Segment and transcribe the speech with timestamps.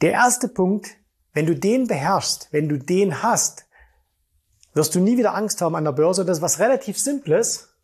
[0.00, 0.96] Der erste Punkt,
[1.32, 3.66] wenn du den beherrschst, wenn du den hast,
[4.72, 6.24] wirst du nie wieder Angst haben an der Börse.
[6.24, 7.74] Das ist was relativ Simples,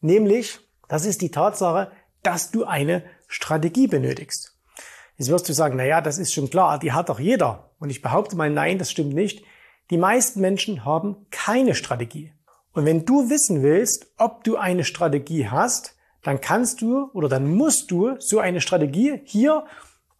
[0.00, 1.92] nämlich, das ist die Tatsache,
[2.24, 4.58] dass du eine Strategie benötigst.
[5.16, 7.70] Jetzt wirst du sagen, na ja, das ist schon klar, die hat doch jeder.
[7.78, 9.44] Und ich behaupte mal, nein, das stimmt nicht.
[9.90, 12.32] Die meisten Menschen haben keine Strategie.
[12.72, 15.94] Und wenn du wissen willst, ob du eine Strategie hast,
[16.24, 19.66] dann kannst du oder dann musst du so eine Strategie hier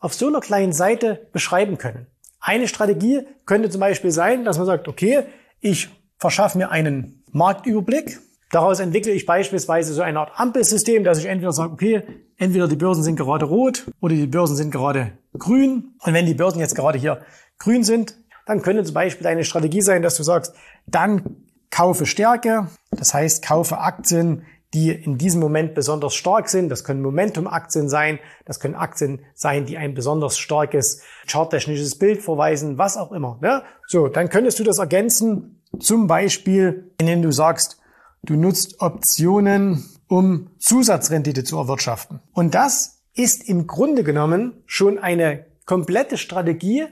[0.04, 2.06] auf so einer kleinen Seite beschreiben können.
[2.38, 5.22] Eine Strategie könnte zum Beispiel sein, dass man sagt, okay,
[5.60, 5.88] ich
[6.18, 8.20] verschaffe mir einen Marktüberblick.
[8.50, 12.02] Daraus entwickle ich beispielsweise so eine Art Ampelsystem, dass ich entweder sage, okay,
[12.36, 15.94] entweder die Börsen sind gerade rot oder die Börsen sind gerade grün.
[16.00, 17.22] Und wenn die Börsen jetzt gerade hier
[17.58, 20.54] grün sind, dann könnte zum Beispiel eine Strategie sein, dass du sagst,
[20.86, 22.68] dann kaufe Stärke.
[22.90, 24.42] Das heißt, kaufe Aktien,
[24.74, 26.68] die in diesem Moment besonders stark sind.
[26.68, 32.76] Das können Momentum-Aktien sein, das können Aktien sein, die ein besonders starkes charttechnisches Bild verweisen,
[32.76, 33.38] was auch immer.
[33.40, 33.62] Ne?
[33.86, 37.80] So, dann könntest du das ergänzen, zum Beispiel, indem du sagst,
[38.24, 42.20] du nutzt Optionen, um Zusatzrendite zu erwirtschaften.
[42.32, 46.84] Und das ist im Grunde genommen schon eine komplette Strategie.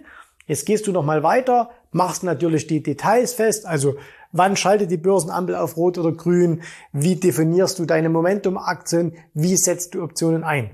[0.47, 3.97] Jetzt gehst du noch mal weiter, machst natürlich die Details fest, also
[4.33, 6.63] Wann schaltet die Börsenampel auf Rot oder Grün?
[6.93, 9.15] Wie definierst du deine Momentum-Aktien?
[9.35, 10.71] Wie setzt du Optionen ein?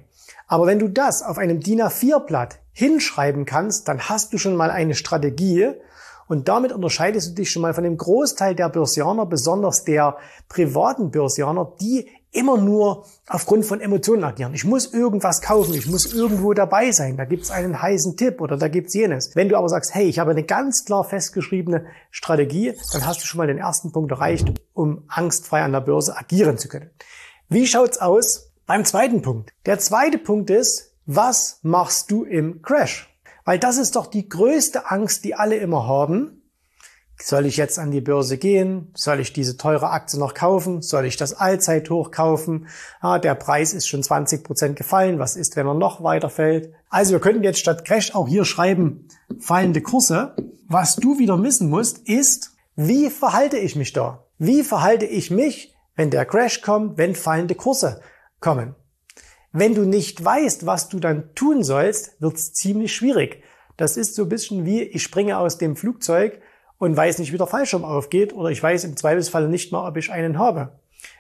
[0.47, 4.71] Aber wenn du das auf einem DIN A4-Blatt hinschreiben kannst, dann hast du schon mal
[4.71, 5.73] eine Strategie
[6.29, 11.11] und damit unterscheidest du dich schon mal von dem Großteil der Börsianer, besonders der privaten
[11.11, 14.55] Börsianer, die immer nur aufgrund von Emotionen agieren.
[14.55, 18.57] Ich muss irgendwas kaufen, ich muss irgendwo dabei sein, da gibt's einen heißen Tipp oder
[18.57, 19.35] da gibt's jenes.
[19.35, 23.27] Wenn du aber sagst, hey, ich habe eine ganz klar festgeschriebene Strategie, dann hast du
[23.27, 26.91] schon mal den ersten Punkt erreicht, um angstfrei an der Börse agieren zu können.
[27.49, 29.53] Wie schaut's aus beim zweiten Punkt?
[29.65, 33.09] Der zweite Punkt ist, was machst du im Crash?
[33.47, 36.38] Weil das ist doch die größte Angst, die alle immer haben.
[37.21, 38.93] Soll ich jetzt an die Börse gehen?
[38.95, 40.83] Soll ich diese teure Aktie noch kaufen?
[40.83, 42.69] Soll ich das Allzeithoch kaufen?
[43.01, 45.19] Ah, der Preis ist schon 20 Prozent gefallen.
[45.19, 46.73] Was ist, wenn er noch weiter fällt?
[46.89, 49.09] Also wir könnten jetzt statt Crash auch hier schreiben,
[49.41, 50.37] fallende Kurse.
[50.69, 54.25] Was du wieder wissen musst, ist, wie verhalte ich mich da?
[54.39, 58.01] Wie verhalte ich mich, wenn der Crash kommt, wenn fallende Kurse
[58.39, 58.77] kommen?
[59.51, 63.43] Wenn du nicht weißt, was du dann tun sollst, wird es ziemlich schwierig.
[63.77, 66.41] Das ist so ein bisschen wie, ich springe aus dem Flugzeug
[66.79, 69.97] und weiß nicht, wie der Fallschirm aufgeht oder ich weiß im Zweifelsfall nicht mal, ob
[69.97, 70.73] ich einen habe.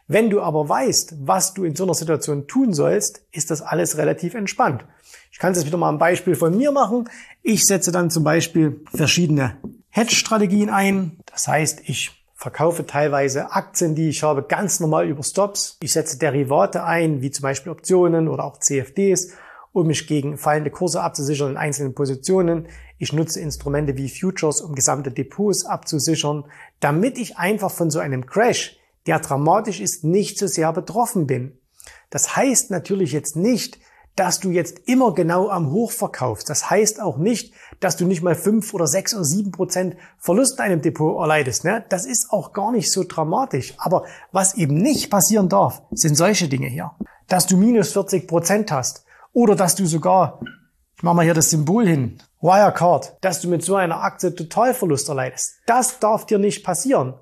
[0.06, 3.98] Wenn du aber weißt, was du in so einer Situation tun sollst, ist das alles
[3.98, 4.84] relativ entspannt.
[5.30, 7.08] Ich kann es jetzt wieder mal ein Beispiel von mir machen.
[7.42, 9.56] Ich setze dann zum Beispiel verschiedene
[9.90, 11.18] Hedge-Strategien ein.
[11.26, 15.76] Das heißt, ich verkaufe teilweise Aktien, die ich habe, ganz normal über Stops.
[15.82, 19.34] Ich setze Derivate ein, wie zum Beispiel Optionen oder auch CFDs
[19.72, 22.68] um mich gegen fallende Kurse abzusichern in einzelnen Positionen.
[22.98, 26.44] Ich nutze Instrumente wie Futures, um gesamte Depots abzusichern,
[26.80, 28.76] damit ich einfach von so einem Crash,
[29.06, 31.58] der dramatisch ist, nicht so sehr betroffen bin.
[32.10, 33.78] Das heißt natürlich jetzt nicht,
[34.16, 36.50] dass du jetzt immer genau am Hoch verkaufst.
[36.50, 40.58] Das heißt auch nicht, dass du nicht mal fünf oder sechs oder sieben Prozent Verlust
[40.58, 41.64] in einem Depot erleidest.
[41.64, 41.84] Ne?
[41.88, 43.74] Das ist auch gar nicht so dramatisch.
[43.78, 46.90] Aber was eben nicht passieren darf, sind solche Dinge hier.
[47.28, 50.40] Dass du minus 40 Prozent hast, oder dass du sogar,
[50.98, 55.08] ich mache mal hier das Symbol hin, Wirecard, dass du mit so einer Aktie Totalverlust
[55.08, 55.54] erleidest.
[55.64, 57.14] Das darf dir nicht passieren.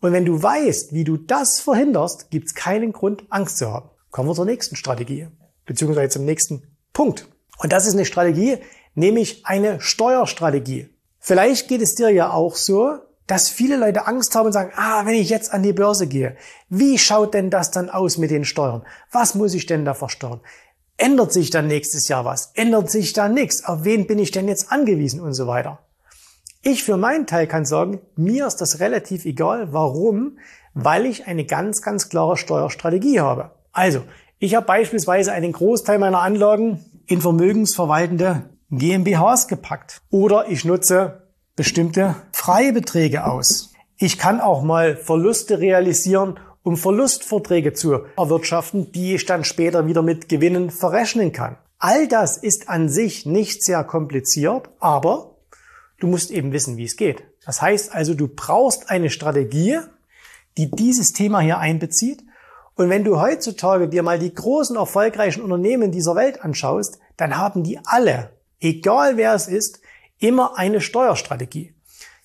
[0.00, 3.90] Und wenn du weißt, wie du das verhinderst, gibt es keinen Grund, Angst zu haben.
[4.10, 5.28] Kommen wir zur nächsten Strategie,
[5.66, 7.28] beziehungsweise zum nächsten Punkt.
[7.58, 8.58] Und das ist eine Strategie,
[8.96, 10.88] nämlich eine Steuerstrategie.
[11.20, 12.98] Vielleicht geht es dir ja auch so,
[13.28, 16.36] dass viele Leute Angst haben und sagen, ah, wenn ich jetzt an die Börse gehe,
[16.68, 18.82] wie schaut denn das dann aus mit den Steuern?
[19.12, 20.40] Was muss ich denn da versteuern?
[21.02, 22.52] Ändert sich dann nächstes Jahr was?
[22.54, 23.64] Ändert sich da nichts?
[23.64, 25.80] Auf wen bin ich denn jetzt angewiesen und so weiter?
[26.62, 29.72] Ich für meinen Teil kann sagen, mir ist das relativ egal.
[29.72, 30.38] Warum?
[30.74, 33.50] Weil ich eine ganz, ganz klare Steuerstrategie habe.
[33.72, 34.02] Also,
[34.38, 40.02] ich habe beispielsweise einen Großteil meiner Anlagen in vermögensverwaltende GmbHs gepackt.
[40.08, 41.26] Oder ich nutze
[41.56, 43.72] bestimmte Freibeträge aus.
[43.96, 50.02] Ich kann auch mal Verluste realisieren, um Verlustverträge zu erwirtschaften, die ich dann später wieder
[50.02, 51.56] mit Gewinnen verrechnen kann.
[51.78, 55.32] All das ist an sich nicht sehr kompliziert, aber
[56.02, 57.22] Du musst eben wissen, wie es geht.
[57.46, 59.78] Das heißt also, du brauchst eine Strategie,
[60.56, 62.24] die dieses Thema hier einbezieht.
[62.74, 67.62] Und wenn du heutzutage dir mal die großen erfolgreichen Unternehmen dieser Welt anschaust, dann haben
[67.62, 69.80] die alle, egal wer es ist,
[70.18, 71.72] immer eine Steuerstrategie.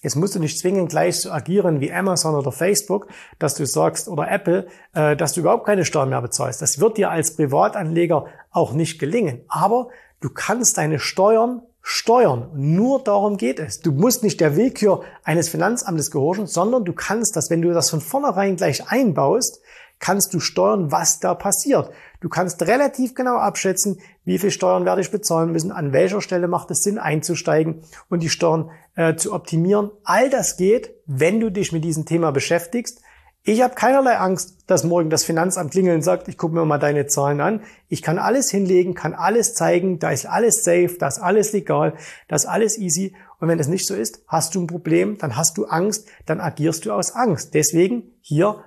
[0.03, 3.07] Jetzt musst du nicht zwingend gleich so agieren wie Amazon oder Facebook,
[3.39, 6.61] dass du sagst, oder Apple, äh, dass du überhaupt keine Steuern mehr bezahlst.
[6.61, 9.41] Das wird dir als Privatanleger auch nicht gelingen.
[9.47, 9.89] Aber
[10.19, 12.49] du kannst deine Steuern steuern.
[12.53, 13.79] Nur darum geht es.
[13.79, 17.89] Du musst nicht der Willkür eines Finanzamtes gehorchen, sondern du kannst das, wenn du das
[17.89, 19.61] von vornherein gleich einbaust,
[19.99, 21.89] kannst du steuern, was da passiert.
[22.19, 26.47] Du kannst relativ genau abschätzen, wie viel Steuern werde ich bezahlen müssen, an welcher Stelle
[26.47, 29.91] macht es Sinn einzusteigen und die Steuern äh, zu optimieren.
[30.03, 32.99] All das geht, wenn du dich mit diesem Thema beschäftigst.
[33.43, 37.07] Ich habe keinerlei Angst, dass morgen das Finanzamt klingeln sagt, ich gucke mir mal deine
[37.07, 37.61] Zahlen an.
[37.87, 41.93] Ich kann alles hinlegen, kann alles zeigen, da ist alles safe, da ist alles legal,
[42.27, 43.15] da ist alles easy.
[43.39, 46.41] Und wenn es nicht so ist, hast du ein Problem, dann hast du Angst, dann
[46.41, 47.53] agierst du aus Angst.
[47.53, 48.63] Deswegen hier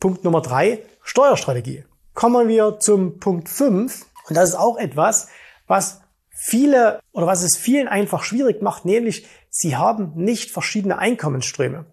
[0.00, 1.84] Punkt Nummer drei, Steuerstrategie.
[2.14, 5.28] Kommen wir zum Punkt fünf Und das ist auch etwas,
[5.66, 6.00] was
[6.34, 11.86] viele oder was es vielen einfach schwierig macht, nämlich sie haben nicht verschiedene Einkommensströme.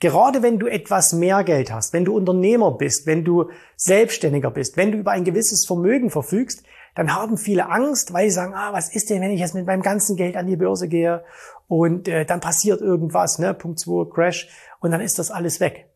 [0.00, 4.76] Gerade wenn du etwas mehr Geld hast, wenn du Unternehmer bist, wenn du Selbstständiger bist,
[4.76, 6.62] wenn du über ein gewisses Vermögen verfügst,
[6.94, 9.66] dann haben viele Angst, weil sie sagen, ah, was ist denn, wenn ich jetzt mit
[9.66, 11.24] meinem ganzen Geld an die Börse gehe
[11.66, 14.48] und äh, dann passiert irgendwas, ne, Punkt 2, Crash
[14.80, 15.87] und dann ist das alles weg.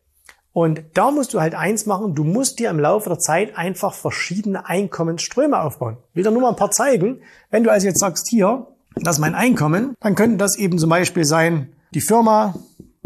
[0.53, 3.93] Und da musst du halt eins machen, du musst dir im Laufe der Zeit einfach
[3.93, 5.97] verschiedene Einkommensströme aufbauen.
[6.13, 7.21] Wieder nur mal ein paar zeigen.
[7.49, 10.91] Wenn du also jetzt sagst, hier, das ist mein Einkommen, dann könnte das eben zum
[10.91, 12.53] Beispiel sein, die Firma,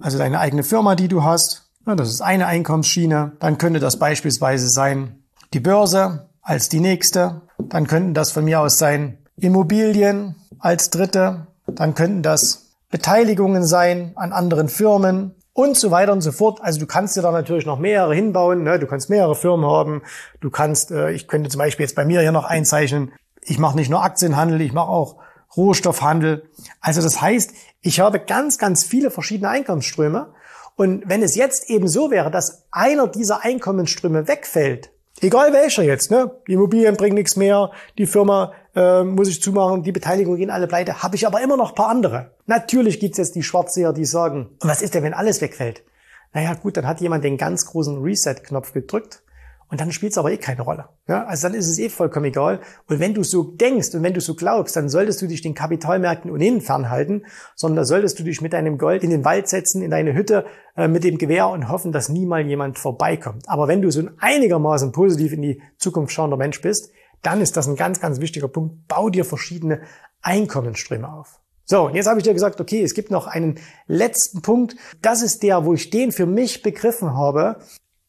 [0.02, 1.70] also deine eigene Firma, die du hast.
[1.86, 3.32] Das ist eine Einkommensschiene.
[3.40, 5.24] Dann könnte das beispielsweise sein
[5.54, 7.42] die Börse als die nächste.
[7.58, 11.48] Dann könnten das von mir aus sein Immobilien als dritte.
[11.66, 16.60] Dann könnten das Beteiligungen sein an anderen Firmen und so weiter und so fort.
[16.62, 18.62] Also du kannst dir da natürlich noch mehrere hinbauen.
[18.62, 18.78] Ne?
[18.78, 20.04] Du kannst mehrere Firmen haben.
[20.40, 23.12] Du kannst, äh, ich könnte zum Beispiel jetzt bei mir hier noch einzeichnen.
[23.42, 25.16] Ich mache nicht nur Aktienhandel, ich mache auch
[25.56, 26.48] Rohstoffhandel.
[26.80, 30.32] Also das heißt, ich habe ganz, ganz viele verschiedene Einkommensströme.
[30.76, 36.12] Und wenn es jetzt eben so wäre, dass einer dieser Einkommensströme wegfällt, egal welcher jetzt,
[36.12, 36.30] ne?
[36.48, 40.68] die Immobilien bringen nichts mehr, die Firma äh, muss ich zumachen, die Beteiligungen gehen alle
[40.68, 42.32] pleite, habe ich aber immer noch paar andere.
[42.46, 45.84] Natürlich gibt's jetzt die Schwarzseher, die sagen, was ist denn, wenn alles wegfällt?
[46.34, 49.24] Naja gut, dann hat jemand den ganz großen Reset-Knopf gedrückt
[49.70, 50.86] und dann spielt es aber eh keine Rolle.
[51.08, 52.60] Ja, also dann ist es eh vollkommen egal.
[52.88, 55.56] Und wenn du so denkst und wenn du so glaubst, dann solltest du dich den
[55.56, 57.26] Kapitalmärkten ohnehin fernhalten,
[57.56, 60.46] sondern solltest du dich mit deinem Gold in den Wald setzen, in deine Hütte
[60.78, 63.50] äh, mit dem Gewehr und hoffen, dass nie mal jemand vorbeikommt.
[63.50, 66.92] Aber wenn du so ein einigermaßen positiv in die Zukunft schauender Mensch bist,
[67.22, 68.88] dann ist das ein ganz, ganz wichtiger Punkt.
[68.88, 69.82] Bau dir verschiedene
[70.22, 71.40] Einkommensströme auf.
[71.66, 74.76] So, jetzt habe ich dir gesagt, okay, es gibt noch einen letzten Punkt.
[75.02, 77.60] Das ist der, wo ich den für mich begriffen habe,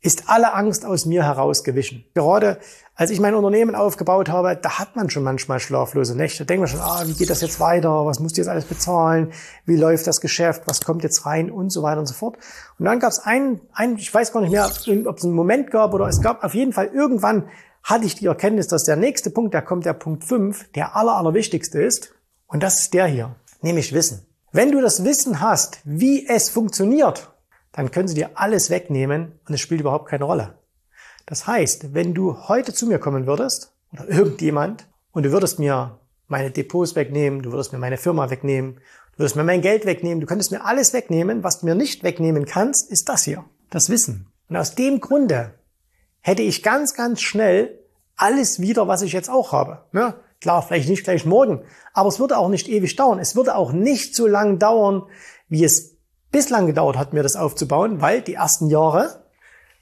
[0.00, 2.04] ist alle Angst aus mir herausgewichen.
[2.14, 2.58] Gerade
[2.94, 6.44] als ich mein Unternehmen aufgebaut habe, da hat man schon manchmal schlaflose Nächte.
[6.44, 8.06] Denkt man schon, ah, wie geht das jetzt weiter?
[8.06, 9.32] Was muss ich jetzt alles bezahlen?
[9.66, 10.62] Wie läuft das Geschäft?
[10.66, 11.50] Was kommt jetzt rein?
[11.50, 12.38] Und so weiter und so fort.
[12.78, 15.70] Und dann gab es einen, einen, ich weiß gar nicht mehr, ob es einen Moment
[15.70, 17.48] gab oder es gab auf jeden Fall irgendwann
[17.82, 21.16] hatte ich die Erkenntnis, dass der nächste Punkt, da kommt der Punkt 5, der aller,
[21.16, 22.14] allerwichtigste ist.
[22.46, 24.26] Und das ist der hier, nämlich Wissen.
[24.52, 27.30] Wenn du das Wissen hast, wie es funktioniert,
[27.72, 30.58] dann können sie dir alles wegnehmen und es spielt überhaupt keine Rolle.
[31.26, 35.98] Das heißt, wenn du heute zu mir kommen würdest oder irgendjemand und du würdest mir
[36.26, 38.80] meine Depots wegnehmen, du würdest mir meine Firma wegnehmen,
[39.12, 42.02] du würdest mir mein Geld wegnehmen, du könntest mir alles wegnehmen, was du mir nicht
[42.02, 44.32] wegnehmen kannst, ist das hier, das Wissen.
[44.48, 45.54] Und aus dem Grunde
[46.28, 47.78] hätte ich ganz, ganz schnell
[48.16, 49.84] alles wieder, was ich jetzt auch habe.
[49.92, 51.62] Ja, klar, vielleicht nicht gleich morgen,
[51.94, 53.18] aber es würde auch nicht ewig dauern.
[53.18, 55.04] Es würde auch nicht so lang dauern,
[55.48, 55.96] wie es
[56.30, 59.24] bislang gedauert hat, mir das aufzubauen, weil die ersten Jahre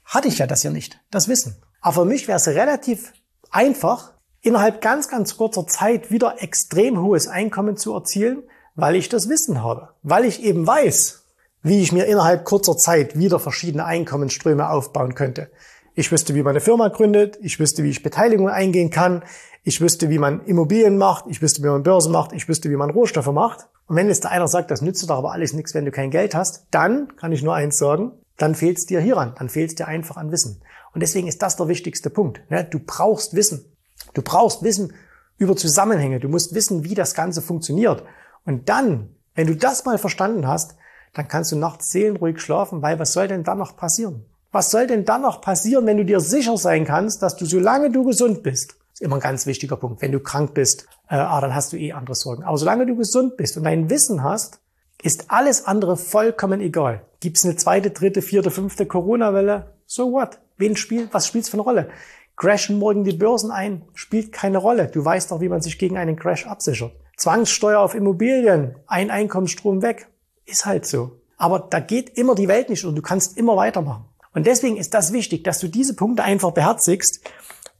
[0.05, 1.61] hatte ich ja das ja nicht, das Wissen.
[1.81, 3.11] Aber für mich wäre es relativ
[3.51, 8.43] einfach, innerhalb ganz, ganz kurzer Zeit wieder extrem hohes Einkommen zu erzielen,
[8.75, 9.89] weil ich das Wissen habe.
[10.03, 11.25] Weil ich eben weiß,
[11.63, 15.51] wie ich mir innerhalb kurzer Zeit wieder verschiedene Einkommensströme aufbauen könnte.
[15.99, 17.39] Ich wüsste, wie man eine Firma gründet.
[17.41, 19.23] Ich wüsste, wie ich Beteiligung eingehen kann.
[19.63, 21.25] Ich wüsste, wie man Immobilien macht.
[21.27, 22.33] Ich wüsste, wie man Börse macht.
[22.33, 23.67] Ich wüsste, wie man Rohstoffe macht.
[23.87, 26.11] Und wenn jetzt da einer sagt, das nützt doch aber alles nichts, wenn du kein
[26.11, 29.33] Geld hast, dann kann ich nur eins sagen, dann fehlt es dir hieran.
[29.39, 30.61] Dann fehlt es dir einfach an Wissen.
[30.93, 32.41] Und deswegen ist das der wichtigste Punkt.
[32.51, 32.63] Ne?
[32.63, 33.65] Du brauchst Wissen.
[34.13, 34.93] Du brauchst Wissen
[35.39, 36.19] über Zusammenhänge.
[36.19, 38.03] Du musst wissen, wie das Ganze funktioniert.
[38.45, 40.75] Und dann, wenn du das mal verstanden hast,
[41.15, 44.25] dann kannst du nachts seelenruhig schlafen, weil was soll denn dann noch passieren?
[44.51, 47.91] Was soll denn dann noch passieren, wenn du dir sicher sein kannst, dass du, solange
[47.91, 50.01] du gesund bist, ist immer ein ganz wichtiger Punkt.
[50.01, 52.43] Wenn du krank bist, äh, ah, dann hast du eh andere Sorgen.
[52.43, 54.59] Aber solange du gesund bist und dein Wissen hast,
[55.03, 57.05] ist alles andere vollkommen egal.
[57.19, 59.75] Gibt es eine zweite, dritte, vierte, fünfte Corona-Welle?
[59.85, 60.39] So what?
[60.57, 61.89] Wen spielt, was spielt's für eine Rolle?
[62.35, 63.83] Crashen morgen die Börsen ein?
[63.93, 64.87] Spielt keine Rolle.
[64.87, 66.93] Du weißt doch, wie man sich gegen einen Crash absichert.
[67.17, 70.07] Zwangssteuer auf Immobilien, ein Einkommensstrom weg.
[70.45, 71.19] Ist halt so.
[71.37, 74.05] Aber da geht immer die Welt nicht und du kannst immer weitermachen.
[74.37, 77.21] Und deswegen ist das wichtig, dass du diese Punkte einfach beherzigst.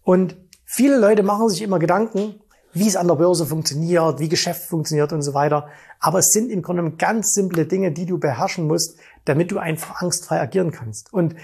[0.01, 0.35] Und
[0.65, 2.41] viele Leute machen sich immer Gedanken,
[2.73, 5.67] wie es an der Börse funktioniert, wie Geschäft funktioniert und so weiter.
[5.99, 10.01] Aber es sind im Grunde ganz simple Dinge, die du beherrschen musst, damit du einfach
[10.01, 11.13] angstfrei agieren kannst.
[11.13, 11.35] Und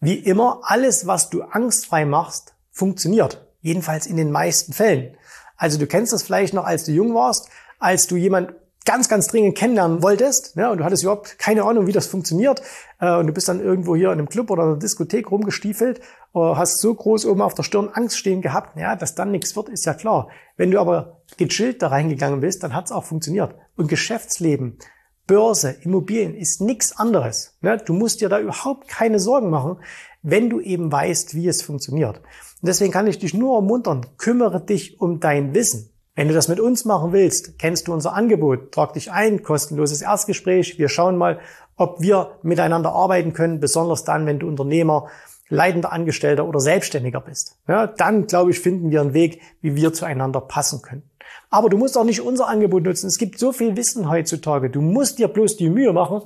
[0.00, 3.46] wie immer, alles, was du angstfrei machst, funktioniert.
[3.60, 5.14] Jedenfalls in den meisten Fällen.
[5.58, 8.54] Also du kennst das vielleicht noch, als du jung warst, als du jemand
[8.84, 12.62] ganz, ganz dringend kennenlernen wolltest, ja, und du hattest überhaupt keine Ahnung, wie das funktioniert,
[13.00, 16.02] äh, und du bist dann irgendwo hier in einem Club oder einer Diskothek rumgestiefelt, äh,
[16.34, 19.68] hast so groß oben auf der Stirn Angst stehen gehabt, ja, dass dann nichts wird,
[19.68, 20.28] ist ja klar.
[20.56, 23.54] Wenn du aber gechillt da reingegangen bist, dann hat es auch funktioniert.
[23.76, 24.78] Und Geschäftsleben,
[25.26, 27.56] Börse, Immobilien ist nichts anderes.
[27.62, 27.78] Ne?
[27.78, 29.78] Du musst dir da überhaupt keine Sorgen machen,
[30.22, 32.18] wenn du eben weißt, wie es funktioniert.
[32.18, 35.93] Und deswegen kann ich dich nur ermuntern, kümmere dich um dein Wissen.
[36.16, 38.70] Wenn du das mit uns machen willst, kennst du unser Angebot.
[38.70, 40.78] Trag dich ein, kostenloses Erstgespräch.
[40.78, 41.40] Wir schauen mal,
[41.76, 45.08] ob wir miteinander arbeiten können, besonders dann, wenn du Unternehmer,
[45.48, 47.58] leitender Angestellter oder Selbstständiger bist.
[47.66, 51.02] Ja, dann, glaube ich, finden wir einen Weg, wie wir zueinander passen können.
[51.50, 53.08] Aber du musst auch nicht unser Angebot nutzen.
[53.08, 54.70] Es gibt so viel Wissen heutzutage.
[54.70, 56.22] Du musst dir bloß die Mühe machen,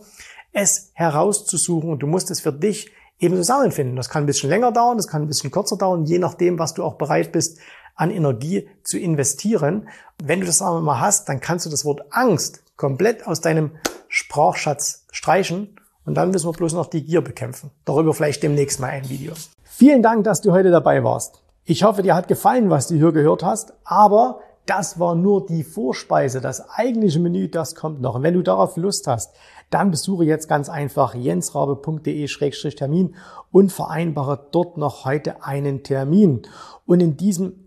[0.52, 3.97] es herauszusuchen und du musst es für dich eben zusammenfinden.
[3.97, 6.75] Das kann ein bisschen länger dauern, das kann ein bisschen kürzer dauern, je nachdem, was
[6.75, 7.59] du auch bereit bist,
[7.99, 9.88] an Energie zu investieren.
[10.23, 13.73] Wenn du das aber mal hast, dann kannst du das Wort Angst komplett aus deinem
[14.09, 15.76] Sprachschatz streichen
[16.07, 17.71] und dann müssen wir bloß noch die Gier bekämpfen.
[17.85, 19.35] Darüber vielleicht demnächst mal ein Video.
[19.64, 21.43] Vielen Dank, dass du heute dabei warst.
[21.64, 25.64] Ich hoffe, dir hat gefallen, was du hier gehört hast, aber das war nur die
[25.64, 26.40] Vorspeise.
[26.40, 28.14] Das eigentliche Menü, das kommt noch.
[28.14, 29.35] Und wenn du darauf Lust hast,
[29.71, 33.14] dann besuche jetzt ganz einfach jensrabe.de-termin
[33.50, 36.43] und vereinbare dort noch heute einen Termin.
[36.87, 37.67] Und in diesem